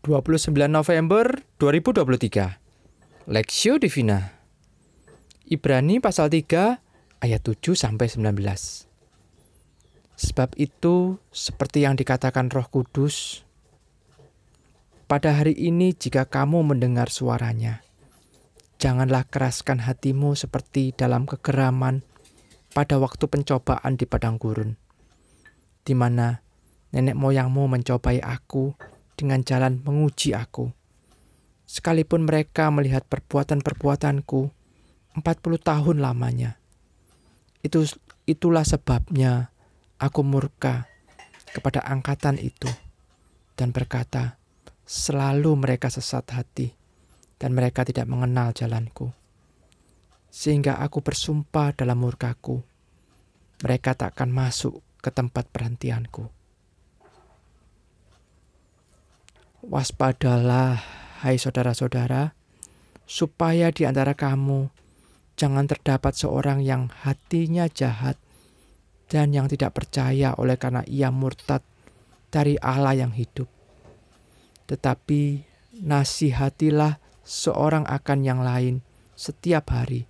29 0.00 0.56
November 0.64 1.44
2023 1.60 3.28
Lexio 3.28 3.76
Divina. 3.76 4.32
Ibrani 5.44 6.00
pasal 6.00 6.32
3 6.32 7.20
ayat 7.20 7.40
7 7.44 7.76
sampai 7.76 8.08
19 8.08 8.32
Sebab 10.16 10.56
itu 10.56 11.20
seperti 11.28 11.84
yang 11.84 12.00
dikatakan 12.00 12.48
Roh 12.48 12.64
Kudus 12.72 13.44
pada 15.04 15.36
hari 15.36 15.52
ini 15.52 15.92
jika 15.92 16.24
kamu 16.24 16.64
mendengar 16.64 17.12
suaranya 17.12 17.84
janganlah 18.80 19.28
keraskan 19.28 19.84
hatimu 19.84 20.32
seperti 20.32 20.96
dalam 20.96 21.28
kegeraman 21.28 22.00
pada 22.72 22.96
waktu 22.96 23.28
pencobaan 23.28 24.00
di 24.00 24.08
padang 24.08 24.40
gurun 24.40 24.80
di 25.84 25.92
mana 25.92 26.40
nenek 26.88 27.20
moyangmu 27.20 27.68
mencobai 27.68 28.24
aku 28.24 28.72
dengan 29.20 29.44
jalan 29.44 29.84
menguji 29.84 30.32
aku. 30.32 30.72
Sekalipun 31.68 32.24
mereka 32.24 32.72
melihat 32.72 33.04
perbuatan-perbuatanku 33.04 34.40
40 35.20 35.22
tahun 35.60 35.96
lamanya. 36.00 36.56
Itu 37.60 37.84
itulah 38.24 38.64
sebabnya 38.64 39.52
aku 40.00 40.24
murka 40.24 40.88
kepada 41.52 41.84
angkatan 41.84 42.40
itu 42.40 42.72
dan 43.60 43.76
berkata, 43.76 44.40
selalu 44.88 45.52
mereka 45.60 45.92
sesat 45.92 46.24
hati 46.32 46.72
dan 47.36 47.52
mereka 47.52 47.84
tidak 47.84 48.08
mengenal 48.08 48.56
jalanku. 48.56 49.12
Sehingga 50.32 50.80
aku 50.80 51.04
bersumpah 51.04 51.76
dalam 51.76 52.00
murkaku, 52.00 52.64
mereka 53.60 53.92
tak 53.92 54.16
akan 54.16 54.30
masuk 54.32 54.80
ke 55.04 55.12
tempat 55.12 55.46
perhentianku. 55.52 56.39
Waspadalah, 59.60 60.80
hai 61.20 61.36
saudara-saudara, 61.36 62.32
supaya 63.04 63.68
di 63.68 63.84
antara 63.84 64.16
kamu 64.16 64.72
jangan 65.36 65.68
terdapat 65.68 66.16
seorang 66.16 66.64
yang 66.64 66.88
hatinya 67.04 67.68
jahat 67.68 68.16
dan 69.12 69.36
yang 69.36 69.52
tidak 69.52 69.76
percaya 69.76 70.32
oleh 70.40 70.56
karena 70.56 70.80
ia 70.88 71.12
murtad 71.12 71.60
dari 72.32 72.56
Allah 72.56 73.04
yang 73.04 73.12
hidup. 73.12 73.52
Tetapi 74.64 75.44
nasihatilah 75.84 76.96
seorang 77.20 77.84
akan 77.84 78.24
yang 78.24 78.40
lain 78.40 78.80
setiap 79.12 79.76
hari, 79.76 80.08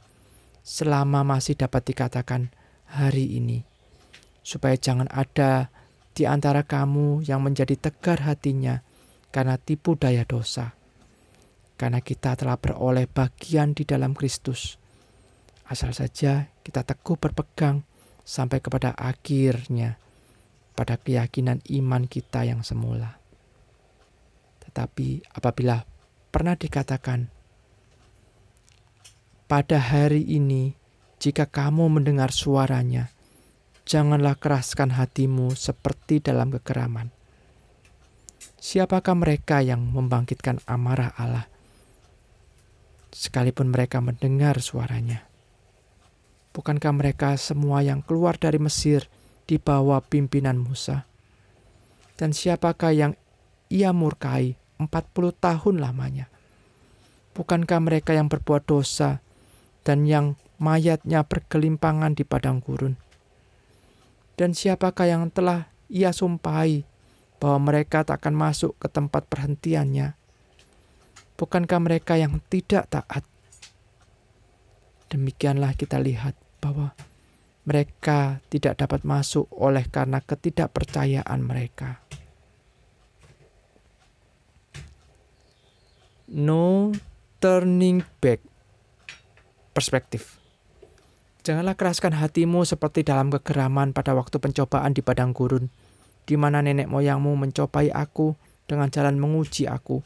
selama 0.62 1.26
masih 1.26 1.58
dapat 1.58 1.90
dikatakan 1.90 2.54
hari 2.86 3.34
ini, 3.34 3.66
supaya 4.46 4.78
jangan 4.78 5.10
ada 5.10 5.74
di 6.14 6.22
antara 6.22 6.62
kamu 6.62 7.26
yang 7.26 7.42
menjadi 7.42 7.74
tegar 7.74 8.22
hatinya 8.22 8.86
karena 9.30 9.56
tipu 9.56 9.94
daya 9.94 10.26
dosa. 10.26 10.74
Karena 11.78 12.04
kita 12.04 12.36
telah 12.36 12.60
beroleh 12.60 13.08
bagian 13.08 13.72
di 13.72 13.88
dalam 13.88 14.12
Kristus. 14.12 14.76
Asal 15.64 15.96
saja 15.96 16.50
kita 16.60 16.84
teguh 16.84 17.16
berpegang 17.16 17.86
sampai 18.26 18.60
kepada 18.60 18.92
akhirnya 18.92 19.96
pada 20.76 21.00
keyakinan 21.00 21.62
iman 21.80 22.04
kita 22.04 22.44
yang 22.44 22.60
semula. 22.66 23.16
Tetapi 24.66 25.34
apabila 25.34 25.82
pernah 26.28 26.54
dikatakan, 26.58 27.32
pada 29.50 29.78
hari 29.82 30.22
ini 30.26 30.78
jika 31.18 31.48
kamu 31.48 31.90
mendengar 31.90 32.30
suaranya, 32.30 33.10
janganlah 33.82 34.38
keraskan 34.38 34.94
hatimu 34.94 35.58
seperti 35.58 36.22
dalam 36.22 36.54
kekeraman 36.54 37.19
Siapakah 38.60 39.16
mereka 39.16 39.64
yang 39.64 39.80
membangkitkan 39.88 40.60
amarah 40.68 41.16
Allah? 41.16 41.48
Sekalipun 43.08 43.72
mereka 43.72 44.04
mendengar 44.04 44.60
suaranya. 44.60 45.24
Bukankah 46.52 46.92
mereka 46.92 47.40
semua 47.40 47.80
yang 47.80 48.04
keluar 48.04 48.36
dari 48.36 48.60
Mesir 48.60 49.08
di 49.48 49.56
bawah 49.56 50.04
pimpinan 50.04 50.60
Musa? 50.60 51.08
Dan 52.20 52.36
siapakah 52.36 52.92
yang 52.92 53.12
ia 53.72 53.96
murkai 53.96 54.60
40 54.76 54.92
tahun 55.40 55.80
lamanya? 55.80 56.28
Bukankah 57.32 57.80
mereka 57.80 58.12
yang 58.12 58.28
berbuat 58.28 58.68
dosa 58.68 59.24
dan 59.88 60.04
yang 60.04 60.36
mayatnya 60.60 61.24
bergelimpangan 61.24 62.12
di 62.12 62.28
padang 62.28 62.60
gurun? 62.60 63.00
Dan 64.36 64.52
siapakah 64.52 65.08
yang 65.08 65.32
telah 65.32 65.72
ia 65.88 66.12
sumpahi 66.12 66.89
bahwa 67.40 67.72
mereka 67.72 68.04
tak 68.04 68.20
akan 68.20 68.36
masuk 68.36 68.76
ke 68.76 68.86
tempat 68.92 69.24
perhentiannya. 69.26 70.12
Bukankah 71.40 71.80
mereka 71.80 72.20
yang 72.20 72.36
tidak 72.52 72.92
taat? 72.92 73.24
Demikianlah 75.08 75.72
kita 75.72 75.96
lihat 75.96 76.36
bahwa 76.60 76.92
mereka 77.64 78.44
tidak 78.52 78.76
dapat 78.76 79.08
masuk 79.08 79.48
oleh 79.56 79.88
karena 79.88 80.20
ketidakpercayaan 80.20 81.40
mereka. 81.40 82.04
No 86.28 86.92
turning 87.40 88.04
back. 88.20 88.44
Perspektif. 89.72 90.38
Janganlah 91.40 91.72
keraskan 91.72 92.20
hatimu 92.20 92.68
seperti 92.68 93.00
dalam 93.00 93.32
kegeraman 93.32 93.96
pada 93.96 94.12
waktu 94.12 94.36
pencobaan 94.36 94.92
di 94.92 95.00
padang 95.00 95.32
gurun 95.32 95.72
di 96.30 96.38
mana 96.38 96.62
nenek 96.62 96.86
moyangmu 96.86 97.34
mencobai 97.34 97.90
aku 97.90 98.38
dengan 98.70 98.86
jalan 98.86 99.18
menguji 99.18 99.66
aku, 99.66 99.98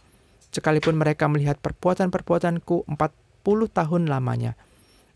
sekalipun 0.48 0.96
mereka 0.96 1.28
melihat 1.28 1.60
perbuatan-perbuatanku 1.60 2.88
40 2.88 2.96
tahun 3.68 4.08
lamanya. 4.08 4.56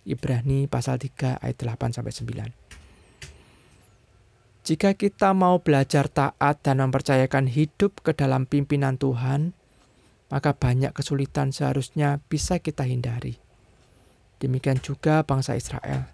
Ibrani 0.05 0.69
pasal 0.69 1.01
3 1.01 1.41
ayat 1.41 1.57
8 1.57 1.97
sampai 1.97 2.13
9. 2.13 2.53
Jika 4.69 4.93
kita 5.01 5.33
mau 5.33 5.65
belajar 5.65 6.13
taat 6.13 6.61
dan 6.61 6.85
mempercayakan 6.85 7.49
hidup 7.49 8.05
ke 8.05 8.13
dalam 8.13 8.45
pimpinan 8.45 9.01
Tuhan, 9.01 9.57
maka 10.29 10.53
banyak 10.53 10.93
kesulitan 10.93 11.57
seharusnya 11.57 12.21
bisa 12.29 12.61
kita 12.61 12.85
hindari. 12.85 13.41
Demikian 14.45 14.77
juga 14.85 15.25
bangsa 15.25 15.57
Israel. 15.57 16.13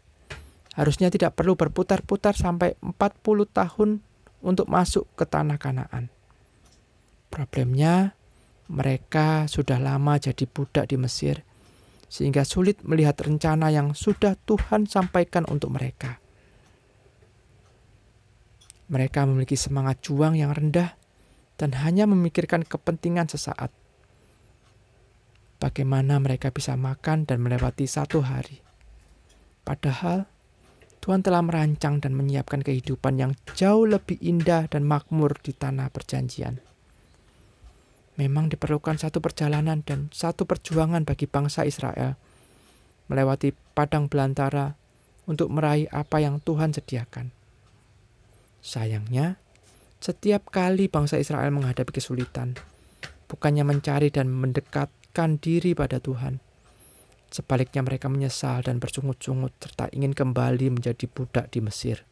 Harusnya 0.79 1.11
tidak 1.11 1.35
perlu 1.35 1.59
berputar-putar 1.59 2.39
sampai 2.39 2.79
40 2.79 2.95
tahun 3.51 4.14
untuk 4.45 4.69
masuk 4.69 5.09
ke 5.17 5.25
tanah 5.25 5.57
Kanaan. 5.57 6.13
Problemnya, 7.33 8.13
mereka 8.71 9.49
sudah 9.49 9.81
lama 9.81 10.21
jadi 10.21 10.45
budak 10.45 10.93
di 10.93 10.97
Mesir, 11.01 11.43
sehingga 12.07 12.47
sulit 12.47 12.85
melihat 12.85 13.19
rencana 13.19 13.73
yang 13.73 13.97
sudah 13.97 14.37
Tuhan 14.45 14.87
sampaikan 14.87 15.49
untuk 15.49 15.75
mereka. 15.75 16.21
Mereka 18.93 19.25
memiliki 19.25 19.57
semangat 19.57 20.05
juang 20.05 20.37
yang 20.37 20.53
rendah 20.53 20.95
dan 21.57 21.73
hanya 21.81 22.05
memikirkan 22.05 22.63
kepentingan 22.63 23.33
sesaat. 23.33 23.73
Bagaimana 25.59 26.21
mereka 26.21 26.53
bisa 26.53 26.77
makan 26.77 27.25
dan 27.25 27.41
melewati 27.41 27.89
satu 27.89 28.21
hari, 28.21 28.61
padahal 29.65 30.29
Tuhan 31.05 31.21
telah 31.21 31.45
merancang 31.45 32.01
dan 32.01 32.17
menyiapkan 32.17 32.65
kehidupan 32.65 33.21
yang 33.21 33.37
jauh 33.53 33.85
lebih 33.85 34.17
indah 34.25 34.65
dan 34.73 34.89
makmur 34.89 35.37
di 35.37 35.53
tanah 35.53 35.93
perjanjian. 35.93 36.65
Memang 38.17 38.49
diperlukan 38.49 38.97
satu 38.97 39.21
perjalanan 39.21 39.85
dan 39.85 40.09
satu 40.17 40.49
perjuangan 40.49 41.05
bagi 41.05 41.29
bangsa 41.29 41.69
Israel 41.69 42.17
melewati 43.13 43.53
padang 43.77 44.09
belantara 44.09 44.73
untuk 45.29 45.53
meraih 45.53 45.93
apa 45.93 46.25
yang 46.25 46.41
Tuhan 46.41 46.73
sediakan. 46.73 47.37
Sayangnya, 48.65 49.37
setiap 50.01 50.49
kali 50.49 50.89
bangsa 50.89 51.21
Israel 51.21 51.53
menghadapi 51.53 52.01
kesulitan, 52.01 52.57
bukannya 53.29 53.69
mencari 53.69 54.09
dan 54.09 54.33
mendekatkan 54.33 55.37
diri 55.37 55.77
pada 55.77 56.01
Tuhan, 56.01 56.41
Sebaliknya 57.35 57.83
mereka 57.83 58.07
menyesal 58.07 58.63
dan 58.63 58.79
bersungut-sungut 58.79 59.59
serta 59.59 59.91
ingin 59.91 60.15
kembali 60.15 60.71
menjadi 60.71 61.11
budak 61.11 61.51
di 61.51 61.59
Mesir. 61.59 62.07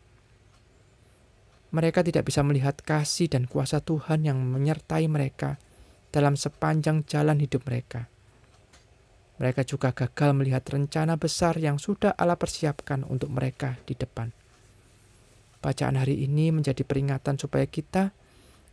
Mereka 1.71 2.03
tidak 2.03 2.27
bisa 2.27 2.43
melihat 2.43 2.83
kasih 2.83 3.31
dan 3.31 3.47
kuasa 3.47 3.79
Tuhan 3.79 4.27
yang 4.27 4.43
menyertai 4.43 5.07
mereka 5.07 5.63
dalam 6.11 6.35
sepanjang 6.35 7.07
jalan 7.07 7.39
hidup 7.39 7.63
mereka. 7.71 8.11
Mereka 9.39 9.63
juga 9.63 9.95
gagal 9.95 10.35
melihat 10.35 10.67
rencana 10.67 11.15
besar 11.15 11.55
yang 11.55 11.79
sudah 11.79 12.19
Allah 12.19 12.35
persiapkan 12.35 13.07
untuk 13.07 13.31
mereka 13.31 13.79
di 13.87 13.95
depan. 13.95 14.35
Bacaan 15.63 16.03
hari 16.03 16.27
ini 16.27 16.51
menjadi 16.51 16.83
peringatan 16.83 17.39
supaya 17.39 17.71
kita, 17.71 18.11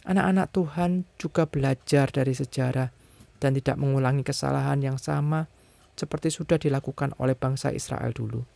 anak-anak 0.01 0.49
Tuhan, 0.49 1.05
juga 1.21 1.45
belajar 1.45 2.09
dari 2.09 2.33
sejarah 2.33 2.89
dan 3.37 3.53
tidak 3.53 3.77
mengulangi 3.77 4.25
kesalahan 4.25 4.81
yang 4.81 4.97
sama 4.97 5.58
seperti 5.99 6.31
sudah 6.31 6.55
dilakukan 6.55 7.11
oleh 7.19 7.35
bangsa 7.35 7.75
Israel 7.75 8.15
dulu. 8.15 8.47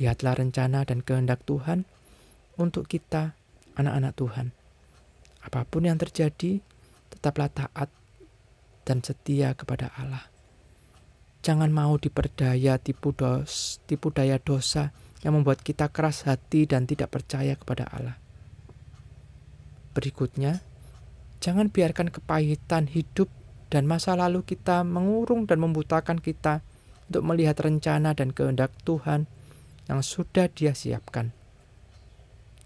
Lihatlah 0.00 0.40
rencana 0.40 0.88
dan 0.88 1.04
kehendak 1.04 1.44
Tuhan 1.44 1.84
untuk 2.56 2.88
kita, 2.88 3.36
anak-anak 3.76 4.12
Tuhan. 4.16 4.46
Apa 5.44 5.68
pun 5.68 5.84
yang 5.84 6.00
terjadi, 6.00 6.64
Tetaplah 7.12 7.52
taat 7.52 7.92
dan 8.88 9.04
setia 9.04 9.52
kepada 9.52 9.92
Allah. 10.00 10.32
Jangan 11.44 11.68
mau 11.68 12.00
diperdaya 12.00 12.80
tipu, 12.80 13.12
dos, 13.12 13.82
tipu 13.84 14.08
daya 14.08 14.40
dosa 14.40 14.96
yang 15.20 15.36
membuat 15.36 15.60
kita 15.60 15.92
keras 15.92 16.24
hati 16.24 16.64
dan 16.64 16.88
tidak 16.88 17.12
percaya 17.12 17.52
kepada 17.52 17.84
Allah. 17.92 18.16
Berikutnya, 19.92 20.64
jangan 21.44 21.68
biarkan 21.68 22.08
kepahitan 22.08 22.88
hidup 22.88 23.28
dan 23.72 23.88
masa 23.88 24.12
lalu 24.12 24.44
kita 24.44 24.84
mengurung 24.84 25.48
dan 25.48 25.56
membutakan 25.56 26.20
kita 26.20 26.60
untuk 27.08 27.24
melihat 27.24 27.56
rencana 27.56 28.12
dan 28.12 28.36
kehendak 28.36 28.68
Tuhan 28.84 29.24
yang 29.88 30.04
sudah 30.04 30.52
Dia 30.52 30.76
siapkan. 30.76 31.32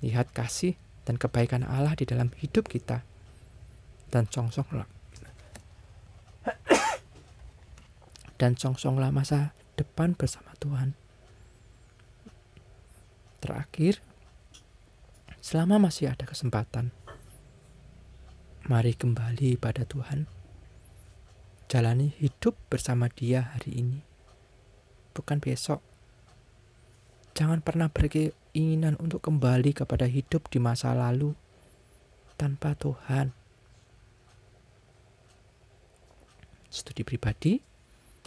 Lihat 0.03 0.35
kasih 0.35 0.75
dan 1.07 1.15
kebaikan 1.15 1.63
Allah 1.63 1.95
di 1.95 2.11
dalam 2.11 2.35
hidup 2.43 2.67
kita 2.67 3.07
dan 4.11 4.27
songsonglah 4.27 4.91
dan 8.43 8.59
songsonglah 8.59 9.15
masa 9.15 9.55
depan 9.79 10.19
bersama 10.19 10.59
Tuhan. 10.59 10.99
Terakhir, 13.39 14.03
selama 15.39 15.79
masih 15.87 16.11
ada 16.11 16.27
kesempatan, 16.27 16.91
mari 18.67 18.99
kembali 18.99 19.55
pada 19.55 19.87
Tuhan 19.87 20.27
Jalani 21.67 22.15
hidup 22.23 22.55
bersama 22.71 23.11
dia 23.11 23.51
hari 23.51 23.83
ini, 23.83 23.99
bukan 25.11 25.43
besok. 25.43 25.83
Jangan 27.35 27.59
pernah 27.59 27.91
berkeinginan 27.91 28.95
untuk 29.03 29.19
kembali 29.27 29.75
kepada 29.75 30.07
hidup 30.07 30.47
di 30.47 30.63
masa 30.63 30.95
lalu 30.95 31.35
tanpa 32.39 32.79
Tuhan. 32.79 33.35
Studi 36.71 37.03
pribadi, 37.03 37.59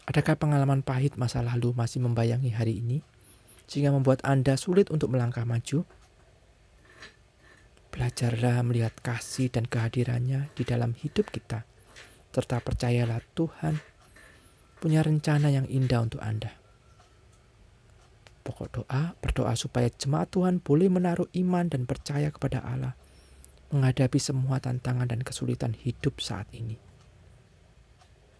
adakah 0.03 0.35
pengalaman 0.35 0.83
pahit 0.83 1.15
masa 1.15 1.39
lalu 1.39 1.71
masih 1.71 2.03
membayangi 2.03 2.51
hari 2.51 2.83
ini, 2.83 2.99
sehingga 3.71 3.95
membuat 3.95 4.19
Anda 4.27 4.59
sulit 4.59 4.91
untuk 4.91 5.15
melangkah 5.15 5.47
maju? 5.47 5.87
Belajarlah 7.87 8.67
melihat 8.67 8.99
kasih 8.99 9.47
dan 9.47 9.63
kehadirannya 9.63 10.51
di 10.59 10.63
dalam 10.67 10.91
hidup 10.91 11.31
kita 11.31 11.63
serta 12.29 12.61
percayalah 12.61 13.21
Tuhan 13.33 13.81
punya 14.79 15.03
rencana 15.03 15.51
yang 15.51 15.67
indah 15.67 15.99
untuk 16.05 16.21
Anda. 16.23 16.55
Pokok 18.45 18.81
doa, 18.81 19.13
berdoa 19.19 19.53
supaya 19.53 19.91
jemaat 19.93 20.33
Tuhan 20.33 20.63
boleh 20.63 20.89
menaruh 20.89 21.29
iman 21.37 21.69
dan 21.69 21.85
percaya 21.85 22.33
kepada 22.33 22.63
Allah 22.65 22.97
menghadapi 23.69 24.17
semua 24.17 24.57
tantangan 24.57 25.05
dan 25.05 25.21
kesulitan 25.21 25.77
hidup 25.77 26.17
saat 26.17 26.49
ini. 26.57 26.88